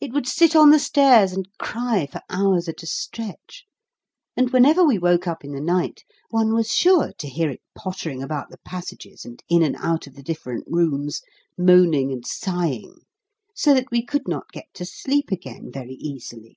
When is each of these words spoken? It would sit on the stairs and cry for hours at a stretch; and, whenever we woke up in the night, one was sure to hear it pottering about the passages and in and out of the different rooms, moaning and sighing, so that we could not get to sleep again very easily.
It 0.00 0.14
would 0.14 0.26
sit 0.26 0.56
on 0.56 0.70
the 0.70 0.78
stairs 0.78 1.34
and 1.34 1.46
cry 1.58 2.06
for 2.10 2.22
hours 2.30 2.70
at 2.70 2.82
a 2.82 2.86
stretch; 2.86 3.66
and, 4.34 4.48
whenever 4.48 4.82
we 4.82 4.96
woke 4.98 5.26
up 5.26 5.44
in 5.44 5.52
the 5.52 5.60
night, 5.60 6.04
one 6.30 6.54
was 6.54 6.70
sure 6.70 7.12
to 7.18 7.28
hear 7.28 7.50
it 7.50 7.60
pottering 7.74 8.22
about 8.22 8.48
the 8.48 8.56
passages 8.64 9.26
and 9.26 9.42
in 9.46 9.62
and 9.62 9.76
out 9.76 10.06
of 10.06 10.14
the 10.14 10.22
different 10.22 10.64
rooms, 10.68 11.20
moaning 11.58 12.10
and 12.10 12.26
sighing, 12.26 13.00
so 13.54 13.74
that 13.74 13.90
we 13.90 14.02
could 14.02 14.26
not 14.26 14.50
get 14.52 14.72
to 14.72 14.86
sleep 14.86 15.30
again 15.30 15.70
very 15.70 15.96
easily. 15.96 16.56